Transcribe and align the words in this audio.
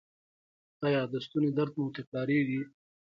ایا 0.85 1.01
د 1.11 1.13
ستوني 1.25 1.51
درد 1.57 1.73
مو 1.79 1.87
تکراریږي؟ 1.97 2.61